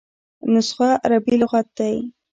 [0.53, 2.03] نسخه عربي لغت دﺉ.